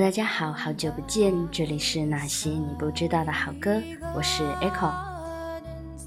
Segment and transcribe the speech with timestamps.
[0.00, 3.82] 大家好，好久不见，这里是那些你不知道的好歌，
[4.16, 4.90] 我是 Echo。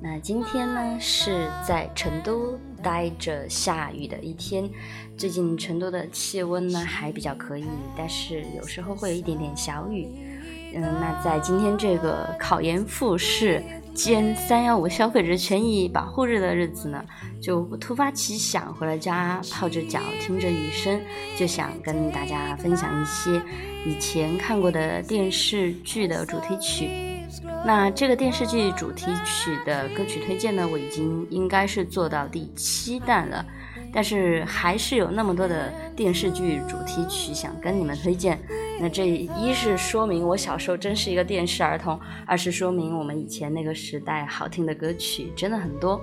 [0.02, 4.68] 那今天呢是在成都待着下雨的一天，
[5.16, 10.07] 最近成都的气温呢还比较可以，但是有时候会有一点点小雨。
[10.73, 13.63] 嗯，那在今天这个考研复试。
[13.94, 17.05] 兼三幺五消费者权益保护日的日子呢，
[17.40, 20.99] 就突发奇想，回了家泡着脚，听着雨声，
[21.38, 23.40] 就想跟大家分享一些
[23.86, 26.90] 以前看过的电视剧的主题曲。
[27.66, 33.46] 那这个电视剧主题曲的歌曲推荐呢，我已经应该是做到第七弹了。
[33.96, 38.40] 但是还是有那么多的电视剧主题曲想跟你们推荐，
[38.80, 46.02] 那这一是说明我小时候真是一个电视儿童，二是说明我们以前那个时代好听的歌曲真的很多。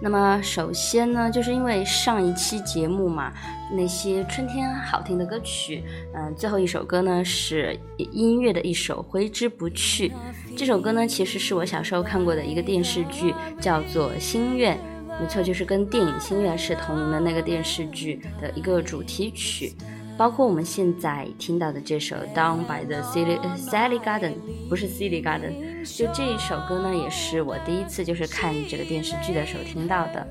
[0.00, 3.32] 那么首先呢，就是因为上一期节目嘛，
[3.72, 5.82] 那些春天好听的歌曲，
[6.14, 10.08] 嗯，最后一首歌呢是音乐的一首《挥之不去》，
[10.54, 14.76] 这首歌呢其实是我小时候看过的一个电视剧，叫做《心愿》。
[15.18, 19.72] 没错，就是跟电影《心愿》是同名的那个电视剧的一个主题曲，
[20.16, 24.32] 包括我们现在听到的这首《Down by the Silly Sally Garden》，
[24.68, 25.52] 不是 Silly Garden，
[25.84, 30.26] 就这一首歌呢，也是我第一次就是看这个电视剧的时候听到的。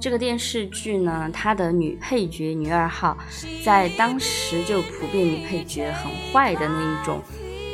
[0.00, 3.16] 这个电视剧呢，它的女配角女二号，
[3.64, 7.22] 在当时就普遍女配角很坏的那一种，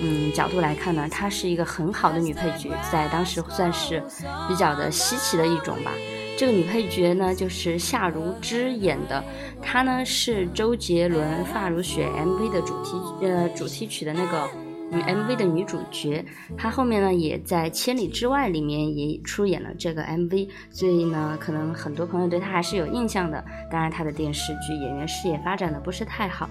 [0.00, 4.02] 嗯角度来看呢，她是一个很好的女配角，在当时算是
[4.48, 5.92] 比较的稀奇的一种吧。
[6.36, 9.22] 这个女配角呢，就是夏如芝演的，
[9.60, 14.48] 她呢是周杰伦《发如雪》MV 的主题呃主题曲的那个
[14.90, 16.24] 嗯 MV 的女主角，
[16.56, 23.44] 她后面呢也在《千里之外》里面也出演了这个 MV，所以呢可能很多朋友对她还是有印象的。
[23.70, 26.50] 当然她的电视剧演员事业发展的不是太好，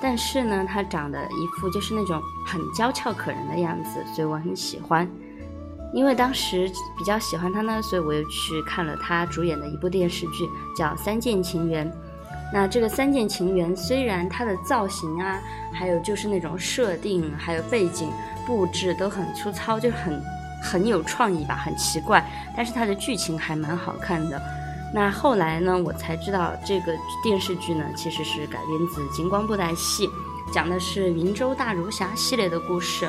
[0.00, 5.06] 但是呢她长得一副就是那种很娇俏可人的样子，所以我很喜欢。
[5.92, 11.90] 因为当时比较喜欢他呢，所以我又去看了他主演的一部电视剧，叫《三剑情缘》。
[12.52, 15.38] 那这个《三剑情缘》虽然它的造型啊，
[15.72, 18.10] 还有就是那种设定，还有背景
[18.46, 20.22] 布置都很粗糙，就很
[20.62, 22.26] 很有创意吧，很奇怪，
[22.56, 24.40] 但是它的剧情还蛮好看的。
[24.94, 30.08] 那后来呢，我才知道这个电视剧呢，其实是改编自金光布袋戏，
[30.50, 33.06] 讲的是云州大儒侠系列的故事。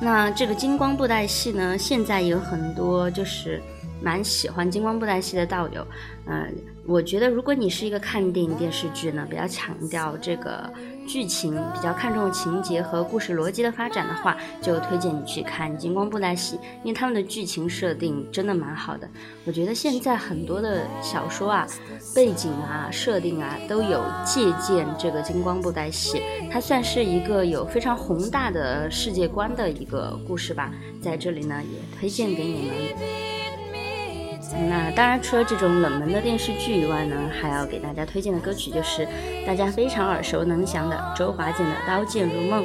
[0.00, 3.62] 那这个金光布袋戏呢，现在有很多就是
[4.02, 5.86] 蛮喜欢金光布袋戏的道友，
[6.26, 6.52] 嗯。
[6.88, 10.72] 我觉得，如果你是一个看电影电视剧呢，比较强调这个
[11.06, 19.08] 剧情，比较看重情节和故事逻辑的发展的话，就推荐你去看《金光布袋戏》，因为他们的剧情设定真的蛮好的。
[19.44, 21.66] 我觉得现在很多的小说啊，
[22.14, 26.18] 背景啊、设定啊，都有借鉴这个《金光布袋戏》，
[26.50, 30.72] 它算是一个有非常宏大的世界观的一个故事吧。
[31.00, 33.35] 在这里呢，也推荐给你们。
[34.68, 39.06] 那当然，除了这种冷门的电视剧以外呢，还要给大家推荐的歌曲就是
[39.46, 42.62] 大家非常耳熟能详的周华健的《刀剑如梦》。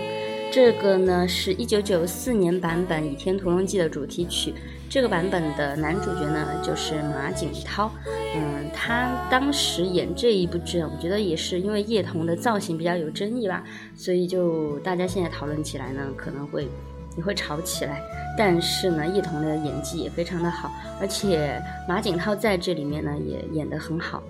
[0.52, 4.54] 这个呢是一九九四年版本《倚天屠龙记》的主题曲。
[4.90, 7.90] 这个版本的男主角呢就是马景涛。
[8.36, 13.64] 嗯，他当时演这一部剧，我觉得也是因为叶童的造型比较有争议吧，
[13.96, 16.68] 所以就大家现在讨论起来呢，可能会。
[17.16, 18.02] 你会吵起来，
[18.38, 24.24] 但是呢，叶童的演技也非常的好，而且马景涛在这里面呢也演得很好。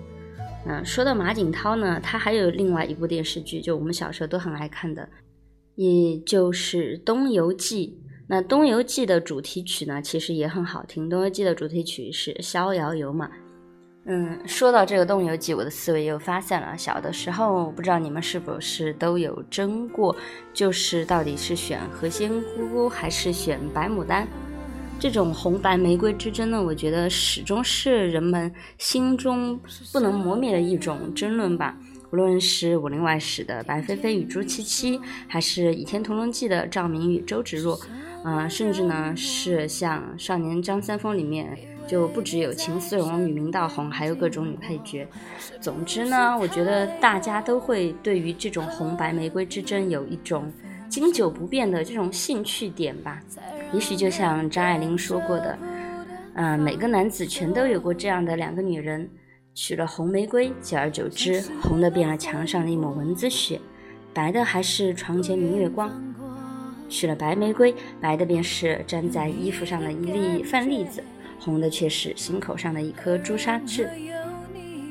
[0.64, 5.08] 那说到马景涛呢，他还有另外一部电视剧，就我们小时候都很爱看的，
[5.74, 7.98] 也就是《东游记》。
[8.28, 13.28] 那《东游记》的主题曲呢，其实也很好听，《东游记》的主题曲是《逍遥游》嘛。
[14.04, 16.76] 嗯，说到这个《东游记》，我的思维又发散了。
[16.76, 20.14] 小的时候，不知道你们是不是都有争过，
[20.52, 22.28] 就是到底是选何仙
[22.72, 24.26] 姑还是选白牡丹？
[24.98, 29.56] 这种红白玫瑰之争呢，我觉得始终是人们心中
[29.92, 31.76] 不能磨灭的一种争论吧。
[32.10, 37.78] 无论是《武林外史》的白飞飞与朱七七，还是《倚天屠龙记》的赵敏与周芷若，
[38.24, 41.56] 嗯，甚至呢是像《少年张三丰》里面。
[41.86, 45.06] 就不只有秦思荣、与明道红，还有各种女配角。
[45.60, 50.50] 总之呢，我觉得大家都会对于这种红白玫瑰之争有一种
[50.88, 53.20] 经久不变的这种兴趣点吧。
[53.72, 55.58] 也许就像张爱玲说过的，
[56.34, 59.08] 嗯，每个男子全都有过这样的两个女人，
[59.54, 63.60] 娶了红玫瑰，久而久之，红的变了墙上的一抹蚊子血，
[64.12, 65.90] 白的还是床前明月光；
[66.88, 71.02] 娶了白玫瑰，白的便是粘在衣服上的一粒饭粒子。
[71.44, 73.90] 红的却是心口上的一颗朱砂痣。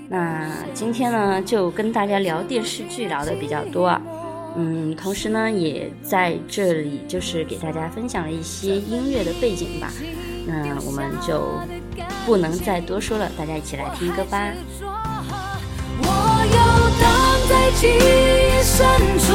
[0.10, 4.02] 那今天呢，就跟大家聊电视剧聊的比较多啊。
[4.58, 9.90] 嗯，同时呢，也在这里就是给大家分享了一些音乐的背景吧。
[10.46, 11.58] 那我们就
[12.26, 14.52] 不能再多说了，大家一起来听歌吧。
[16.04, 16.08] 我
[16.52, 16.58] 游
[17.00, 17.10] 荡
[17.48, 18.86] 在记忆深
[19.20, 19.32] 处，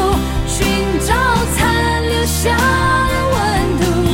[0.47, 0.67] 寻
[1.01, 1.15] 找
[1.55, 2.55] 残留下
[3.09, 3.37] 的温
[4.03, 4.06] 度。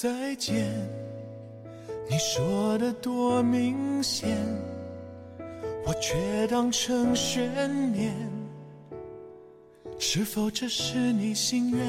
[0.00, 0.64] 再见，
[2.08, 4.28] 你说的多明显，
[5.84, 7.50] 我却当成悬
[7.92, 8.14] 念。
[9.98, 11.84] 是否这是你心愿？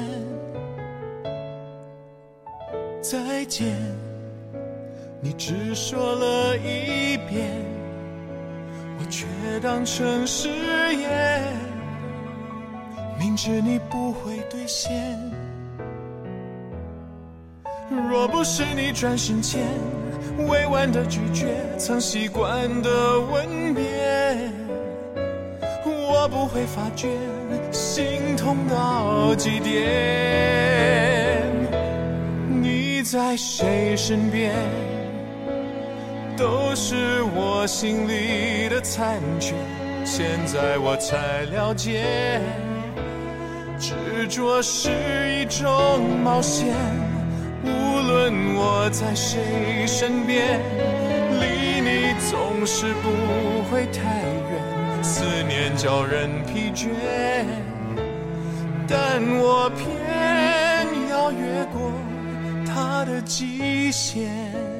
[3.00, 3.78] 再见，
[5.20, 7.64] 你只说了一遍，
[8.98, 9.24] 我却
[9.62, 10.48] 当成誓
[10.96, 11.54] 言。
[13.20, 15.16] 明知你不会兑现。
[18.10, 19.62] 若不是你转身前
[20.48, 21.46] 委婉的拒绝，
[21.78, 24.50] 曾习惯的吻别，
[25.86, 27.06] 我不会发觉
[27.70, 29.80] 心痛到极点。
[32.60, 34.56] 你在谁身边，
[36.36, 39.54] 都是我心里的残缺。
[40.04, 42.40] 现在我才了解，
[43.78, 43.94] 执
[44.28, 44.90] 着是
[45.40, 45.64] 一种
[46.24, 46.74] 冒险。
[48.54, 50.60] 我在谁身边，
[51.40, 56.88] 离你总是不会太远，思念叫人疲倦，
[58.86, 59.88] 但我偏
[61.10, 61.92] 要越过
[62.66, 64.79] 它的极限。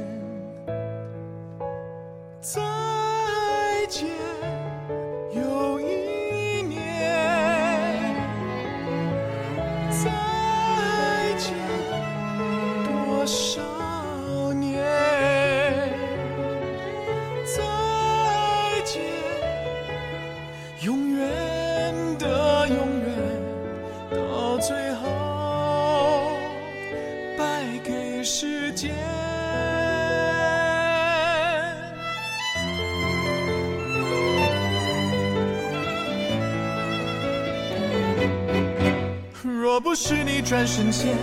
[40.51, 41.15] 转身间，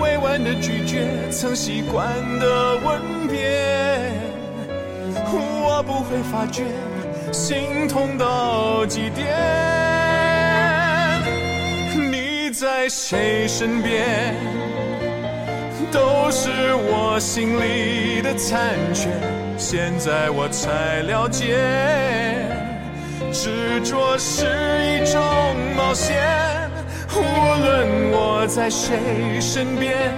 [0.00, 4.10] 委婉的拒绝，曾习惯的吻别，
[5.32, 6.64] 我不会发觉，
[7.32, 9.28] 心痛到极点。
[12.10, 14.34] 你在谁身边，
[15.92, 19.08] 都是我心里的残缺。
[19.56, 21.54] 现在我才了解，
[23.32, 24.46] 执着是
[24.82, 25.22] 一种
[25.76, 26.57] 冒险。
[27.18, 27.22] 无
[27.62, 30.14] 论我在谁身边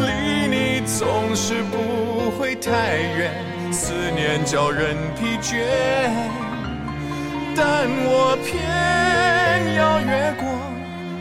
[0.00, 3.32] 离你总是不会太远
[3.72, 5.62] 思念叫人疲倦
[7.54, 10.46] 但我偏要越过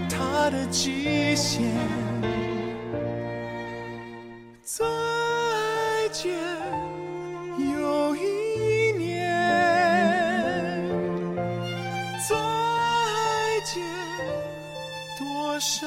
[0.09, 2.01] 它的极限。
[4.73, 4.85] 再
[6.13, 6.31] 见
[7.57, 9.27] 又一年
[15.51, 15.85] 多少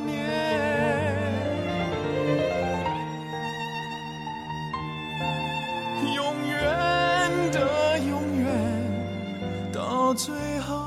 [0.00, 0.16] 年？
[6.14, 8.48] 永远的永远
[9.70, 10.85] 到最后。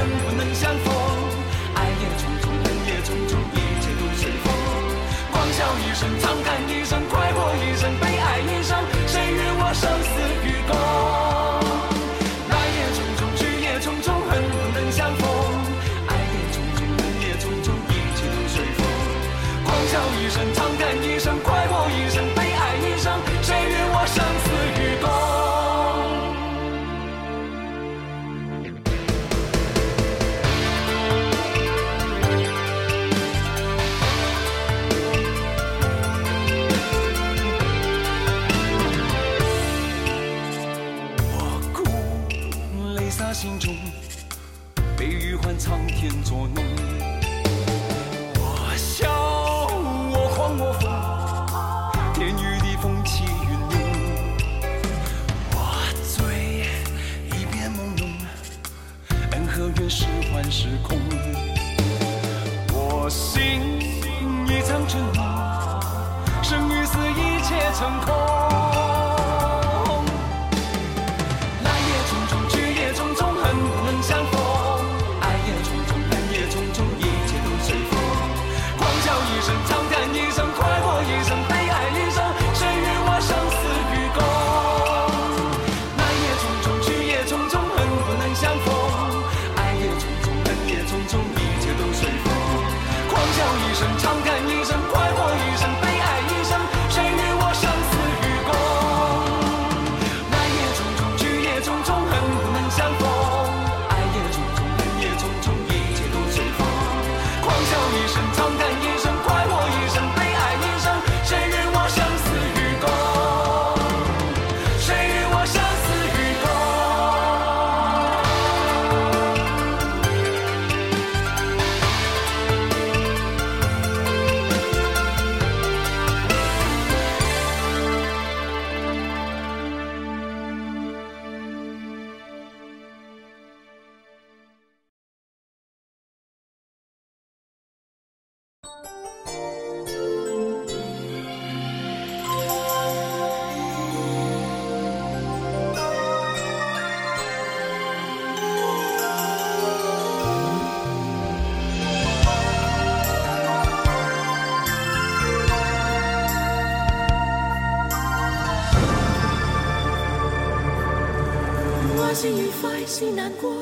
[0.00, 0.94] 能不能相逢
[1.74, 4.46] 爱也匆匆恨也匆匆一切都随风。
[5.30, 6.79] 狂笑一声长叹一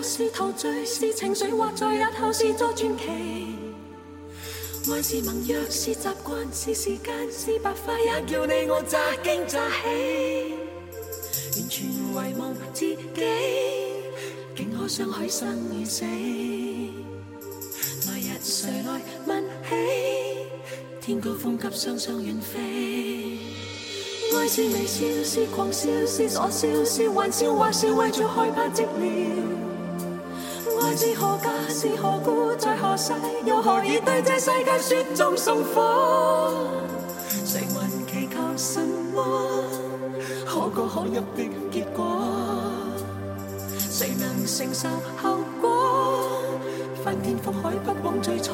[0.09, 3.05] 是陶醉，是情绪，或在日后是作传奇。
[4.91, 10.55] 爱是盟约，是习惯，是时间，是白发，也叫你我乍惊乍喜。
[11.57, 12.00] 完全遗
[12.38, 12.97] 忘自己，
[14.57, 16.07] 竟可相许生与死。
[18.07, 19.75] 来日谁来问起？
[21.03, 23.41] 天高风急，双双远飞。
[24.35, 29.67] 爱是微笑，是狂笑，是傻笑，是玩笑，或是为着害怕寂寥。
[30.80, 33.12] 爱是何价，是何故，在何世，
[33.44, 36.52] 又何以对这世界雪中送火？
[37.44, 38.80] 谁还祈求什
[39.14, 39.64] 么？
[40.47, 41.23] 可歌可泣的
[41.70, 42.23] 结果，
[43.90, 44.88] 谁能承受
[45.23, 45.68] 后果？
[47.04, 48.52] 翻天覆海，不枉最初。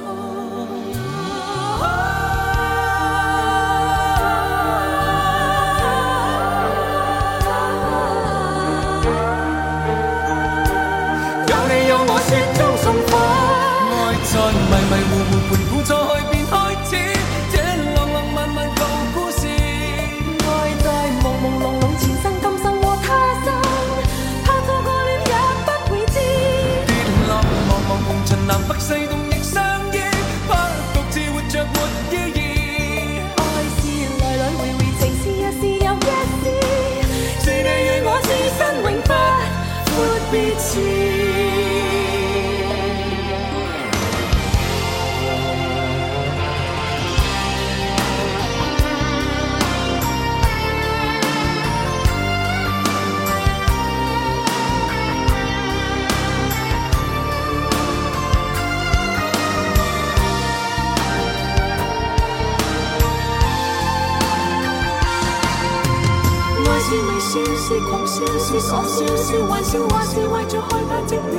[68.14, 71.34] 笑，是傻笑，笑还笑，还是为着害怕寂寥。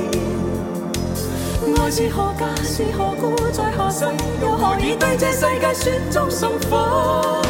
[1.80, 4.04] 爱是何价，是何故，在何世，
[4.42, 7.40] 又何以对这世界雪中送火？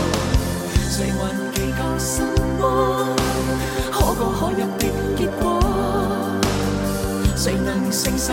[0.89, 2.23] 谁还祈求什
[2.61, 2.63] 么？
[3.91, 4.83] 可歌可泣的
[5.17, 5.61] 结果，
[7.35, 8.33] 谁能承受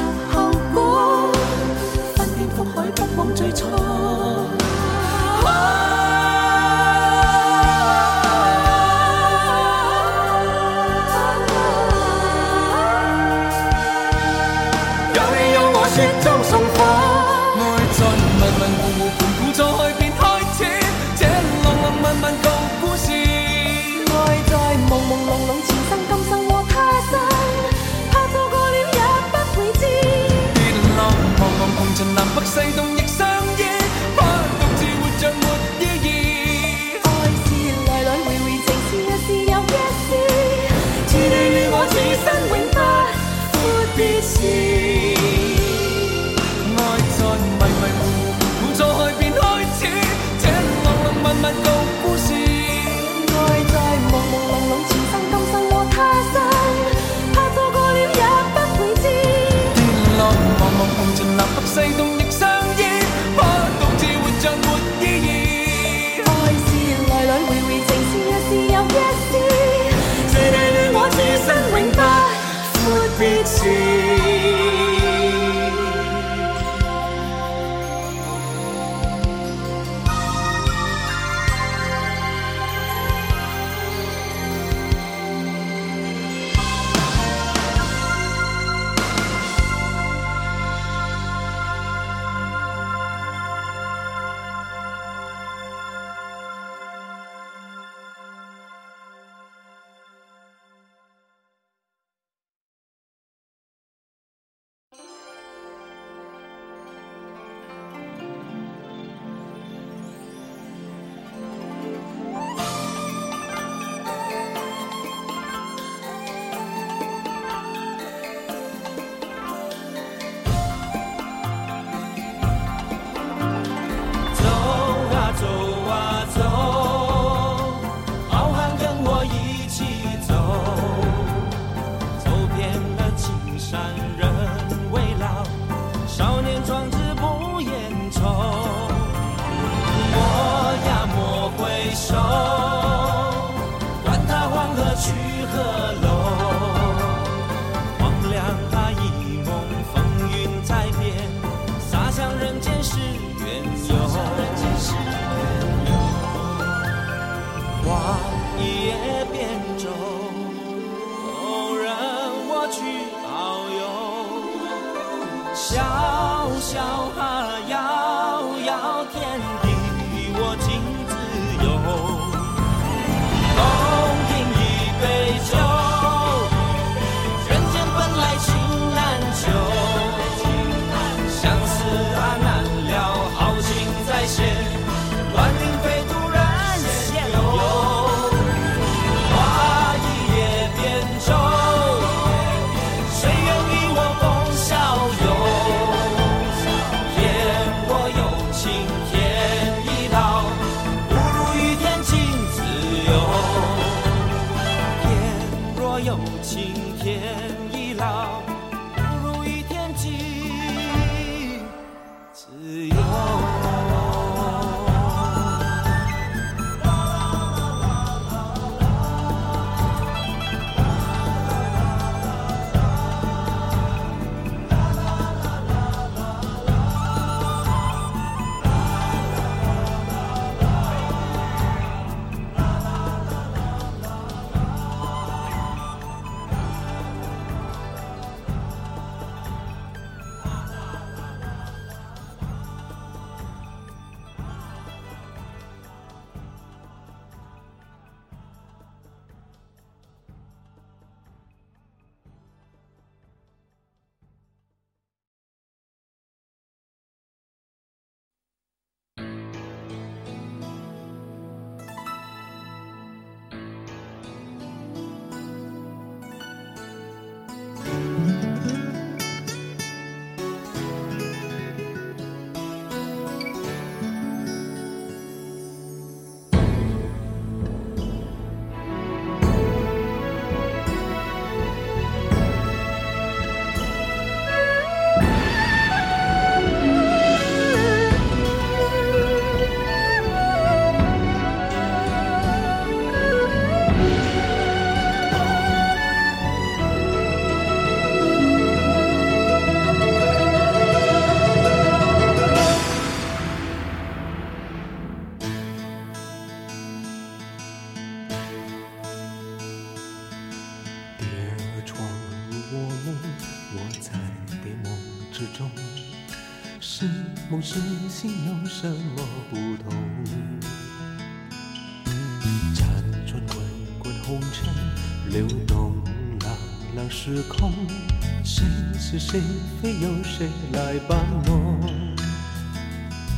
[329.33, 329.39] 是
[329.81, 331.15] 非由谁来把
[331.47, 331.89] 握？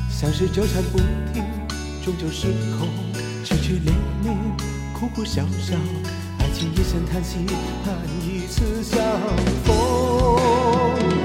[0.10, 0.98] 相识纠缠不
[1.32, 1.42] 停，
[2.04, 2.90] 终究是空。
[3.46, 4.38] 痴痴恋恋，
[4.94, 5.78] 苦苦笑笑，
[6.40, 7.46] 爱情一声叹息，
[7.86, 9.00] 盼一次相
[9.64, 9.74] 逢。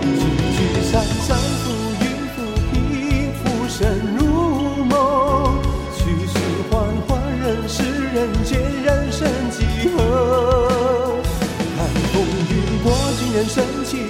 [0.04, 0.20] 聚
[0.54, 0.58] 聚
[0.92, 1.64] 散散，浮
[2.04, 2.06] 云
[2.36, 2.36] 浮
[2.70, 2.78] 萍，
[3.42, 3.76] 浮生
[4.16, 4.22] 如
[4.84, 4.94] 梦。
[5.98, 6.38] 曲曲
[6.70, 6.78] 缓
[7.08, 7.82] 缓，人世
[8.14, 9.64] 人间，人生几
[9.96, 11.18] 何？
[11.76, 11.78] 看
[12.12, 12.50] 风雨
[12.84, 12.86] 过
[13.18, 14.09] 尽，人生几何？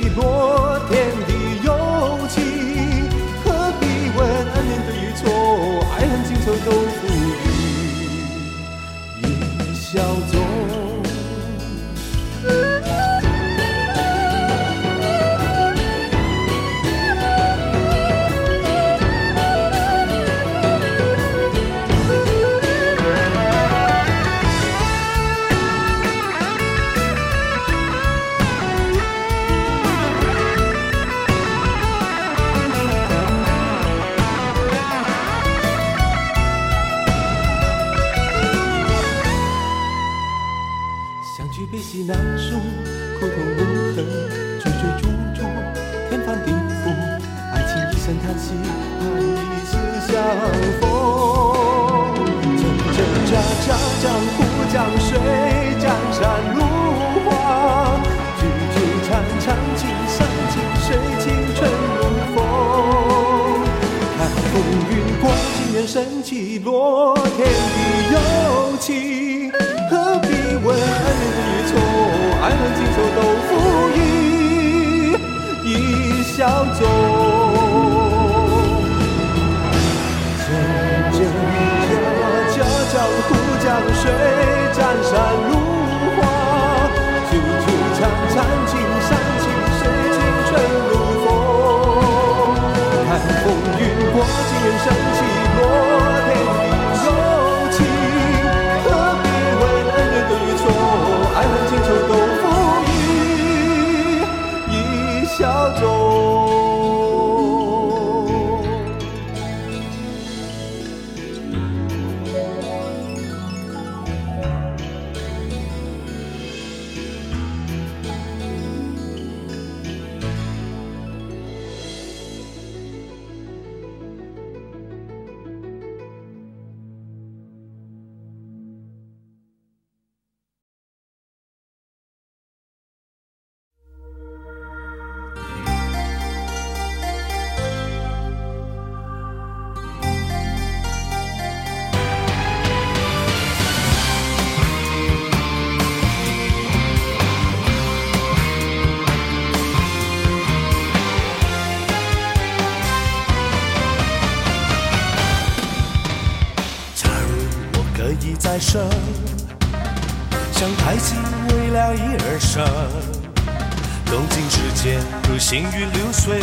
[165.50, 166.40] 行云流水，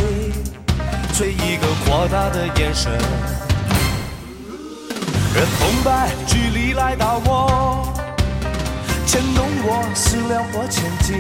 [1.14, 2.92] 随一个扩大的眼神。
[5.34, 7.88] 任红白距离来到我，
[9.06, 11.16] 牵动我思量或前进。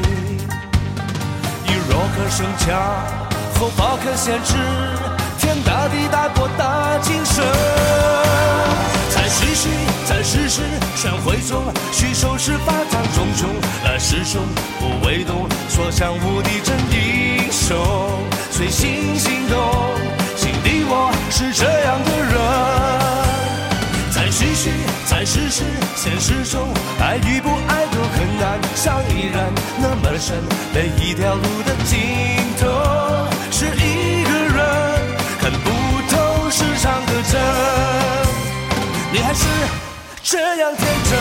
[1.63, 2.77] 以弱可胜强，
[3.57, 4.55] 后方可先制，
[5.39, 7.41] 天大地大博大精神。
[9.15, 9.69] 在世事，
[10.05, 10.61] 在世事，
[10.97, 13.47] 山会中，虚手是法掌重重，
[13.85, 14.39] 来势汹
[14.77, 16.75] 不为动，所向无敌真
[17.47, 17.77] 英雄，
[18.51, 19.57] 随心行动，
[20.35, 22.35] 心底我是这样的人。
[24.11, 24.69] 在世事，
[25.05, 25.63] 在世事，
[25.95, 26.67] 现实中，
[26.99, 30.35] 爱与不爱都很难，像依然那么深。
[30.73, 31.97] 每一条路的尽
[32.59, 32.67] 头，
[33.49, 34.57] 是一个人
[35.39, 35.69] 看不
[36.11, 37.39] 透世上的真。
[39.13, 39.47] 你还是
[40.21, 41.17] 这样天真。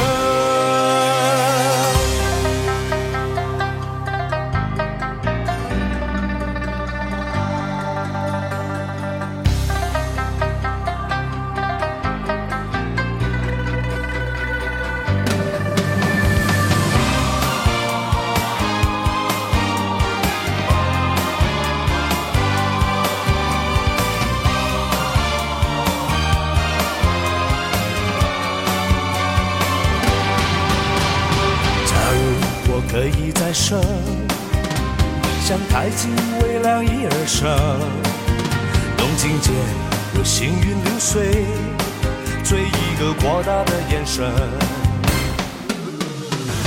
[44.16, 44.24] 神。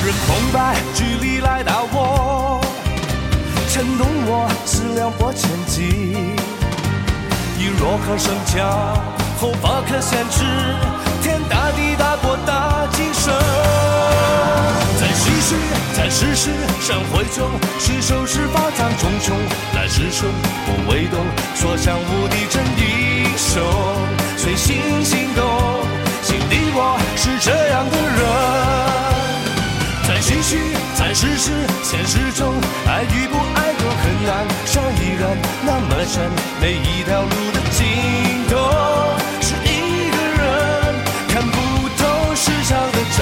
[0.06, 2.62] 任空白距离来打我，
[3.68, 6.36] 牵动我思量或前进。
[7.58, 8.70] 你若可声强，
[9.42, 10.46] 后发可先知，
[11.24, 13.34] 天大地大国大精神。
[15.00, 15.56] 在世事，
[15.98, 19.36] 在世事，山会中，是手持法掌重重，
[19.74, 20.26] 来势汹
[20.68, 23.64] 不为动，所向无敌真英雄，
[24.38, 25.44] 随心行动，
[26.50, 28.22] 你我是这样的人。
[30.08, 30.58] 在虚虚，
[30.96, 31.52] 在实实，
[31.84, 32.54] 现实中，
[32.88, 36.30] 爱与不爱都很难，伤依然那么深。
[36.60, 37.86] 每一条路的尽
[38.50, 38.58] 头，
[39.40, 40.44] 是一个人
[41.30, 41.56] 看不
[41.98, 42.02] 透
[42.36, 43.18] 世上的真。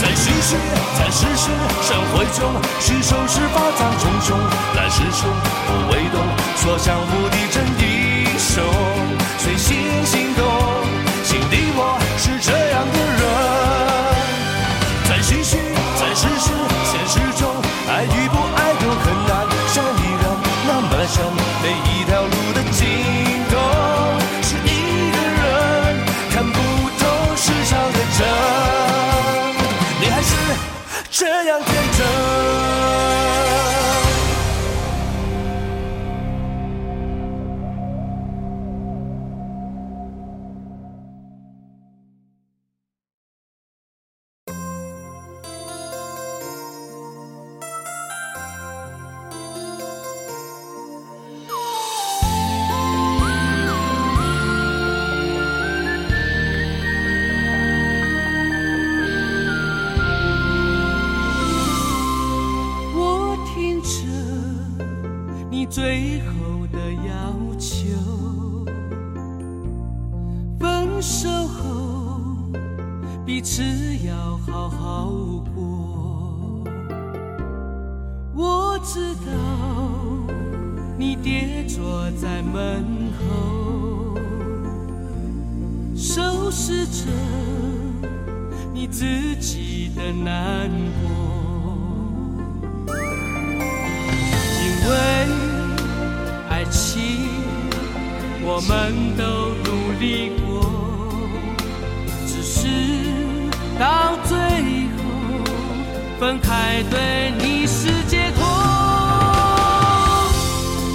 [0.00, 0.56] 在虚虚，
[0.96, 1.50] 在世事，
[1.82, 4.38] 山会中，是手持法掌重重，
[4.76, 5.26] 来势汹
[5.66, 6.16] 不为动，
[6.56, 7.84] 所向无敌真英
[8.38, 8.64] 雄，
[9.38, 10.46] 随心行动，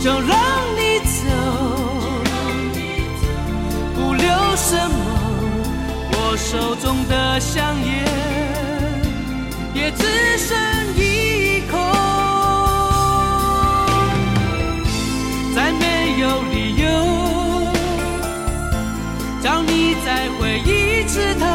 [0.05, 0.21] 就让
[0.77, 1.25] 你走，
[3.95, 4.95] 不留什么，
[6.11, 8.05] 我手中的香烟
[9.73, 10.05] 也只
[10.37, 10.55] 剩
[10.95, 11.75] 一口。
[15.55, 16.85] 再没有理由
[19.41, 21.45] 找你在回忆枝头，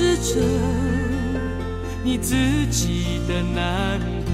[0.00, 0.40] 试着
[2.02, 2.34] 你自
[2.68, 4.32] 己的难过，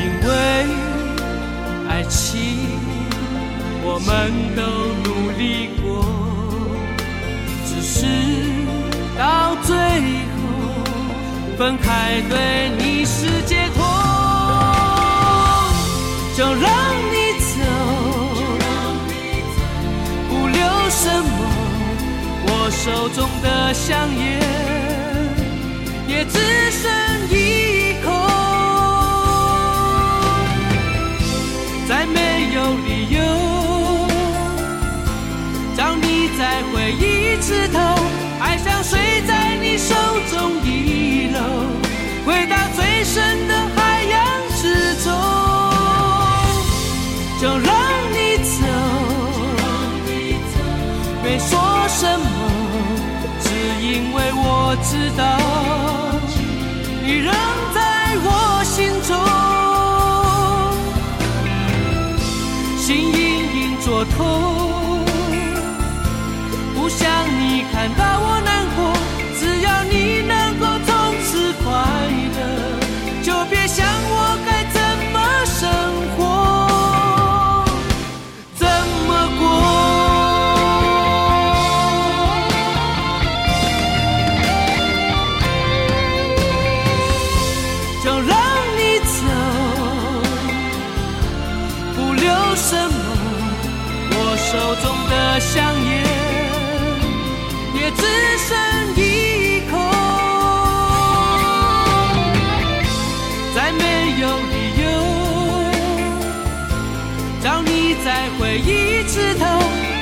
[0.00, 0.30] 因为
[1.86, 2.30] 爱情
[3.84, 4.62] 我们都
[5.04, 5.86] 努力过，
[7.66, 8.06] 只是
[9.18, 9.76] 到最
[10.32, 10.40] 后
[11.58, 13.84] 分开对你是解脱，
[16.34, 16.72] 就让
[17.12, 17.17] 你
[22.88, 24.40] 手中的香烟
[26.06, 26.38] 也只
[26.70, 26.90] 剩
[27.28, 28.10] 一口，
[31.86, 33.20] 再没有理由
[35.76, 37.78] 找你在回忆枝头，
[63.88, 65.02] 说痛，
[66.74, 67.08] 不想
[67.40, 68.37] 你看到我
[109.08, 109.44] 枝头，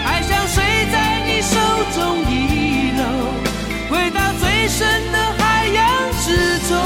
[0.05, 1.57] 爱像水在你手
[1.95, 3.03] 中遗漏，
[3.89, 5.87] 回到最深的海洋
[6.25, 6.77] 之中，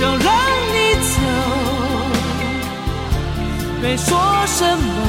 [0.00, 0.32] 就让
[0.72, 1.12] 你走。
[3.82, 4.08] 没说
[4.46, 4.99] 什么，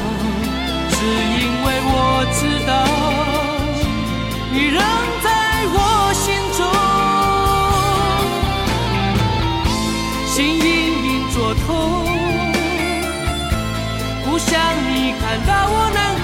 [14.52, 16.20] 想你看到我难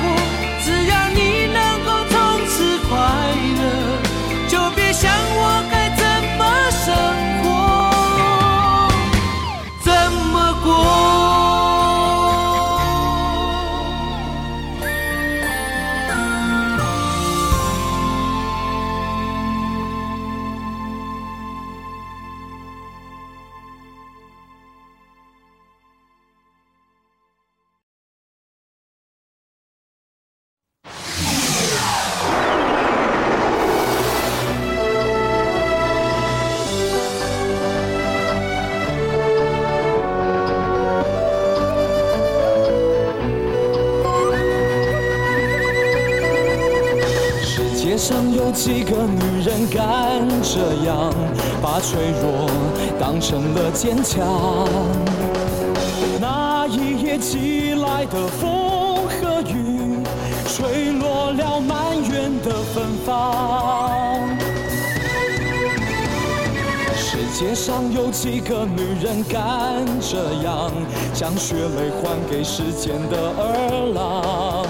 [67.18, 70.72] 世界上有几个女人敢这样
[71.16, 74.68] 将血泪还给世间的儿郎？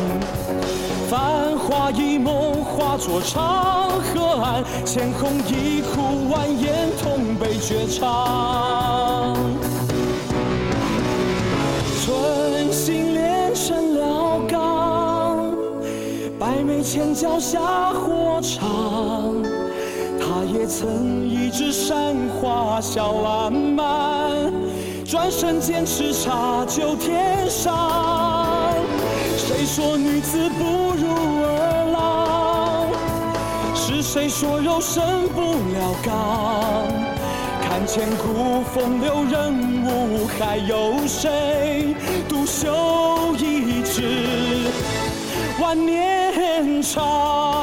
[1.10, 9.36] 繁华一梦化作长河岸，千红一哭，蜿蜒痛悲绝唱。
[12.00, 15.52] 寸心炼成了钢，
[16.40, 19.47] 百媚千娇下火场。
[20.58, 24.52] 也曾一枝山花笑烂漫，
[25.06, 28.74] 转身间叱咤九天上。
[29.38, 31.06] 谁说女子不如
[31.44, 32.88] 儿郎？
[33.76, 35.42] 是谁说肉身不
[35.76, 36.88] 了钢？
[37.62, 41.96] 看千古风流人物，还有谁
[42.28, 44.72] 独秀一枝
[45.62, 47.57] 万年长？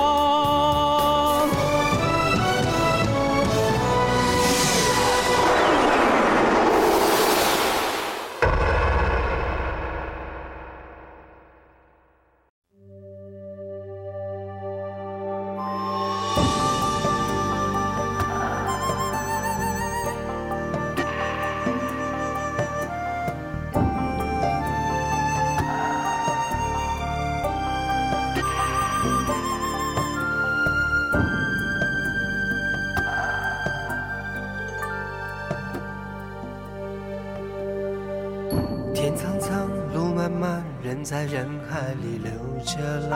[42.02, 42.30] 里流
[42.64, 43.14] 着浪。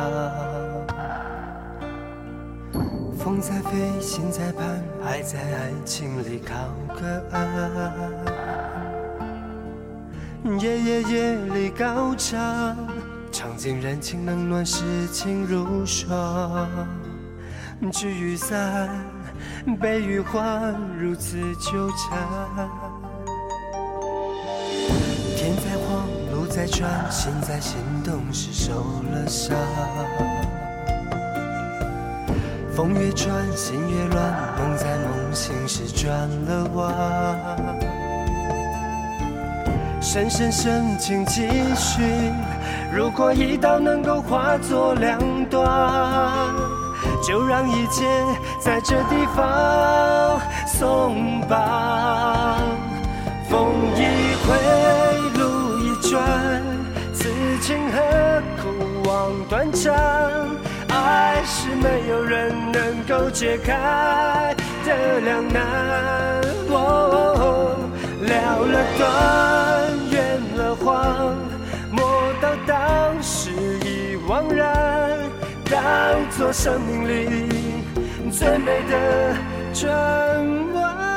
[3.18, 6.54] 风在飞，心在盼，爱在爱情里靠
[6.94, 7.92] 个岸。
[10.60, 12.76] 夜夜夜里高唱，
[13.30, 16.66] 唱尽人情冷暖，世情如霜。
[17.92, 18.88] 聚与散，
[19.80, 22.87] 悲与欢，如此纠缠。
[26.68, 28.74] 转，心在心动时受
[29.12, 29.56] 了伤。
[32.74, 36.94] 风越转，心越乱，梦在梦醒时转了弯。
[40.00, 42.02] 深深深情继续，
[42.94, 45.18] 如果一刀能够化作两
[45.50, 45.66] 段，
[47.22, 48.06] 就让一切
[48.60, 52.60] 在这地方松绑。
[53.50, 54.04] 风一
[54.46, 54.56] 回，
[56.10, 56.62] 转，
[57.12, 57.28] 此
[57.60, 59.94] 情何苦望断肠？
[60.88, 64.54] 爱是没有人能够解开
[64.86, 65.60] 的两难。
[66.70, 67.76] 哦，
[68.22, 68.30] 了
[68.64, 69.06] 了断，
[70.10, 71.36] 圆了谎，
[71.90, 73.50] 莫道当时
[73.84, 75.18] 已惘然，
[75.70, 75.78] 当
[76.30, 77.12] 作生命里
[78.30, 79.36] 最美的
[79.74, 79.84] 转
[80.72, 81.07] 弯。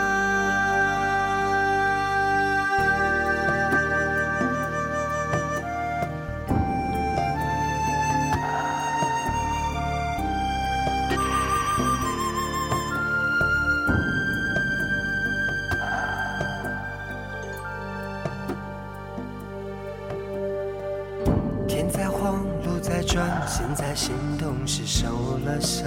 [23.75, 25.07] 在心动时受
[25.45, 25.85] 了伤。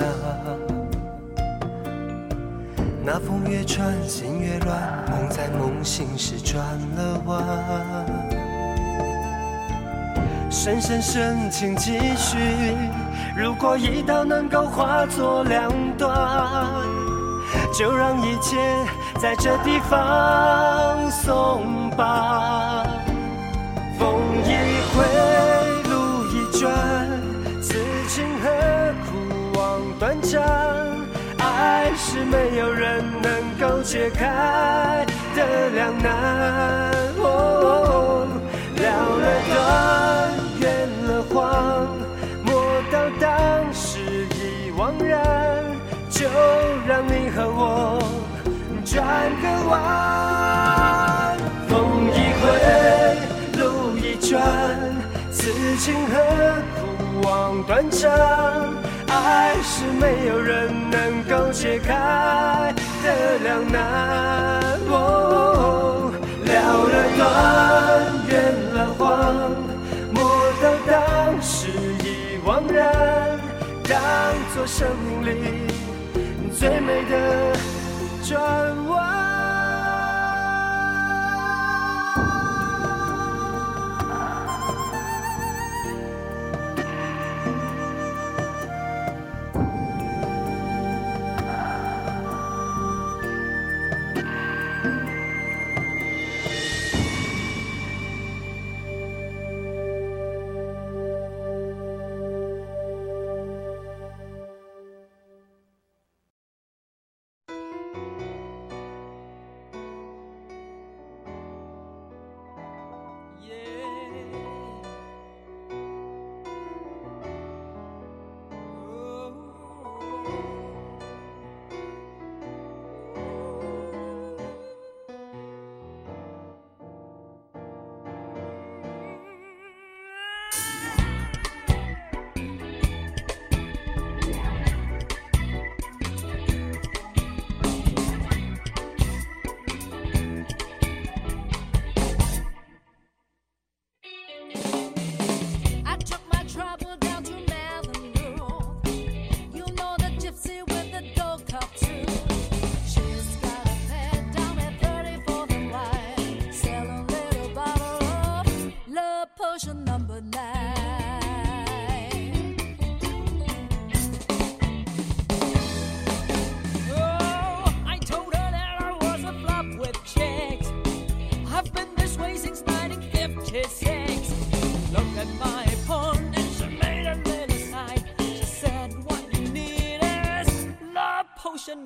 [3.04, 6.64] 那风越穿，心越乱，梦在梦醒时转
[6.96, 7.42] 了弯。
[10.50, 12.38] 深深深情继续，
[13.36, 16.10] 如果一刀能够化作两段，
[17.76, 18.56] 就让一切
[19.20, 22.86] 在这地方松绑。
[23.98, 24.73] 风一
[32.14, 35.04] 是没有人能够解开
[35.34, 36.92] 的两难。
[37.18, 38.24] 哦，
[38.76, 38.86] 了
[39.18, 39.52] 了断，
[40.60, 40.64] 圆
[41.08, 41.88] 了谎，
[42.44, 42.54] 莫
[42.92, 43.26] 道当
[43.74, 43.98] 时
[44.30, 45.18] 已惘然，
[46.08, 46.28] 就
[46.86, 47.98] 让你和我
[48.84, 48.94] 转
[49.42, 49.72] 个弯。
[51.66, 51.74] 风
[52.12, 52.46] 一回，
[53.58, 54.40] 路一转，
[55.32, 56.12] 此情何
[56.78, 58.53] 苦望断肠？
[59.14, 63.80] 爱是没有人能够解开的两难。
[64.88, 66.12] 哦，
[66.44, 66.52] 了
[66.92, 67.22] 了断，
[68.28, 68.32] 圆
[68.74, 69.02] 了谎，
[70.12, 70.18] 莫
[70.62, 70.92] 道当
[71.40, 71.68] 时
[72.02, 73.38] 已惘然，
[73.88, 73.94] 当
[74.54, 75.32] 作生命里
[76.52, 77.12] 最美的
[78.22, 78.34] 转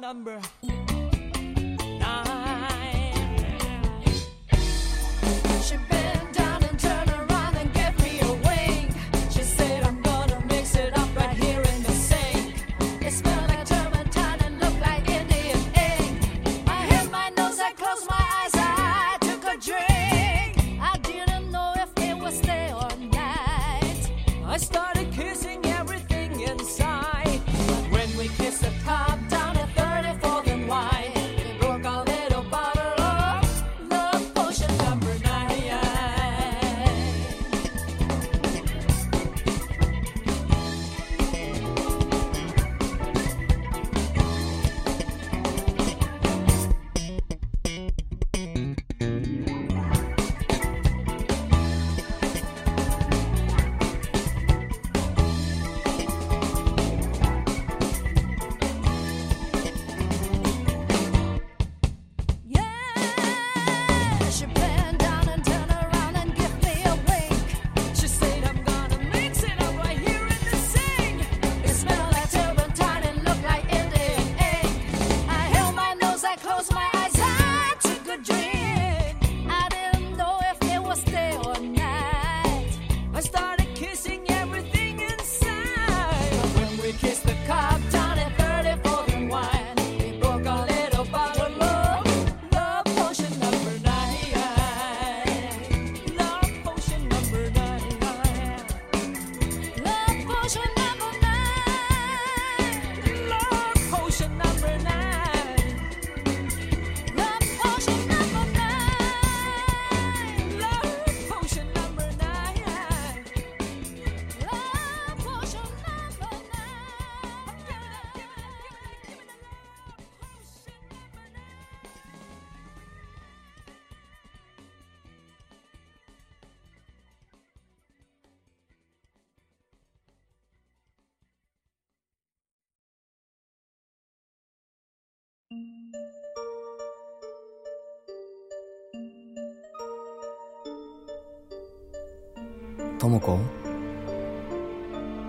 [0.08, 0.40] number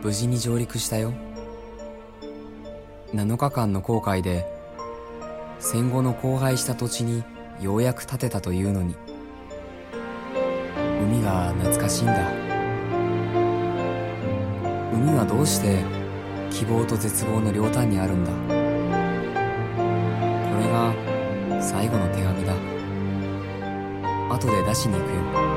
[0.04, 1.14] 無事に上陸したよ。
[3.14, 4.46] 7日間の航海で
[5.60, 7.24] 戦後の荒廃した土地に
[7.60, 8.96] ようやく建てたというのに。
[11.02, 12.14] 海が懐かしいんだ。
[14.94, 15.84] 海はどうして
[16.52, 18.32] 希望と絶望の両端にあるんだ。
[18.32, 18.38] こ
[20.58, 20.94] れが
[21.62, 22.54] 最後の手紙だ。
[24.30, 25.49] 後で出しに行くよ。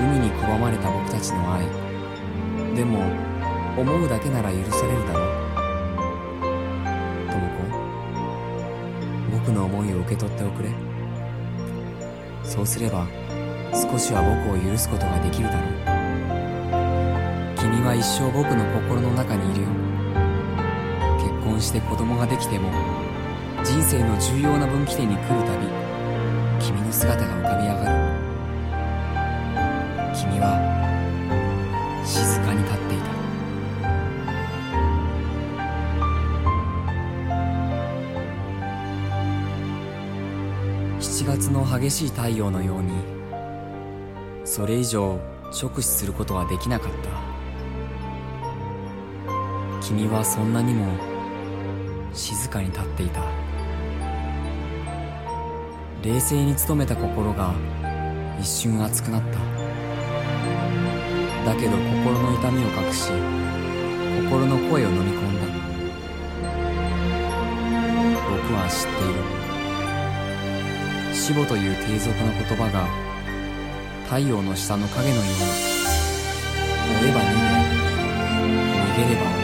[0.00, 1.66] 海に拒まれた僕たちの愛。
[2.74, 3.00] でも
[3.76, 5.28] 思うだけなら許されるだろう。
[7.28, 7.38] 智
[9.30, 10.70] 子僕の思いを受け取っておくれ。
[12.42, 13.06] そうすれば
[13.72, 15.70] 少しは僕を許すことができるだろう。
[17.56, 19.68] 君は一生僕の心の中にいるよ。
[21.18, 22.70] 結婚して子供ができても
[23.62, 25.68] 人生の重要な分岐点に来るたび
[26.58, 27.79] 君の姿が浮かび上がる。
[41.60, 42.92] の激しい太陽のように
[44.44, 45.20] それ以上
[45.52, 47.10] 直視することはできなかった。
[49.82, 50.86] 君はそんなにも
[52.14, 53.24] 静かに立っていた。
[56.02, 57.52] 冷静に努めた心が
[58.40, 59.38] 一瞬熱くなった。
[61.44, 63.10] だけど心の痛みを隠し
[64.24, 65.46] 心の声を飲み込んだ。
[68.30, 69.39] 僕は知っている。
[71.30, 72.88] 死母という低俗な言葉が
[74.06, 75.30] 太陽の下の影のように
[77.04, 77.38] 追えば逃げ
[79.04, 79.39] 逃げれば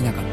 [0.00, 0.30] きなかった。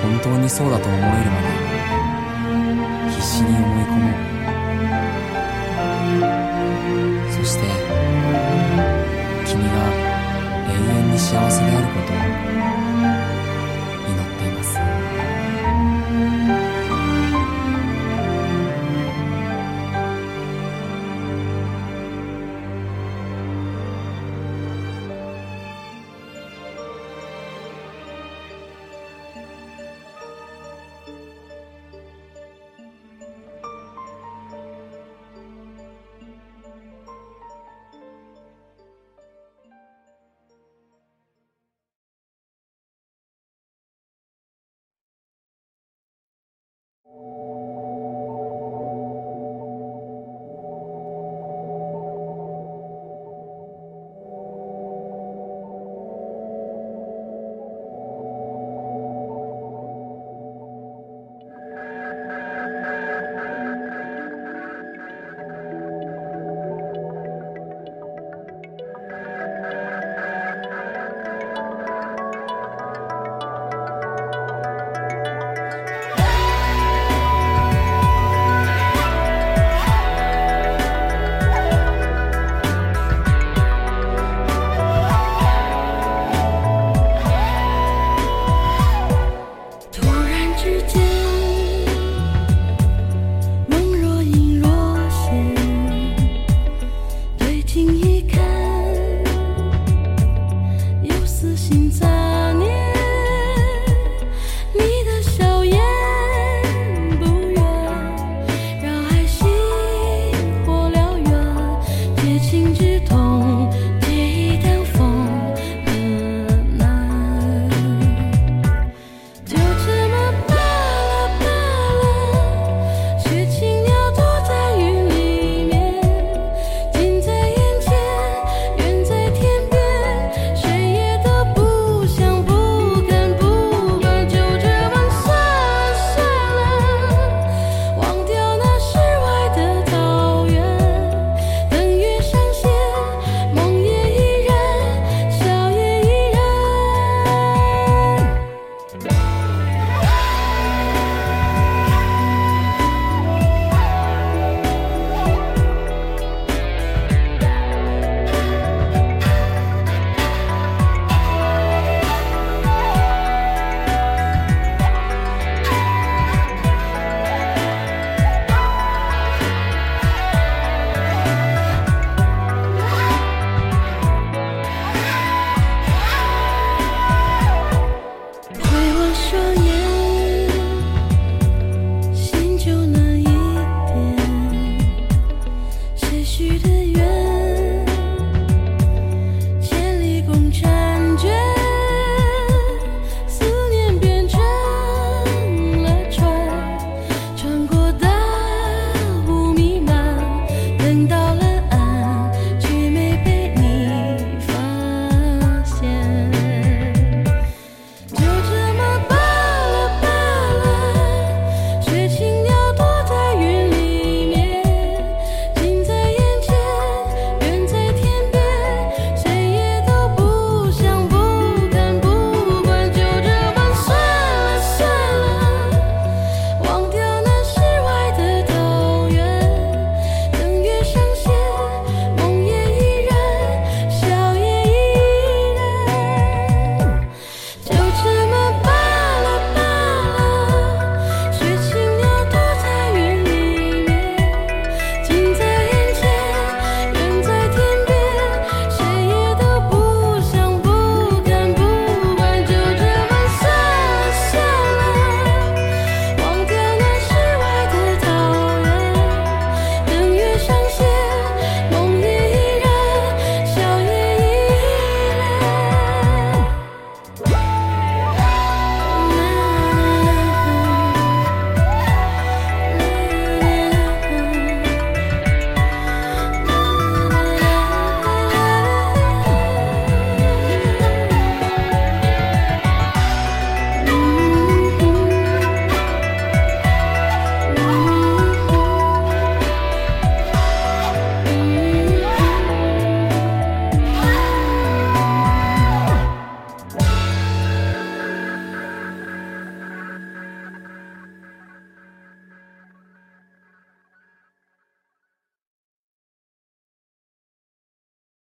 [0.00, 1.10] 本当にそうだと思えるま
[1.42, 1.48] で
[3.10, 4.12] 必死に思い込もう。
[7.32, 7.62] そして
[9.44, 9.74] 君が
[10.70, 13.23] 永遠に幸せであることを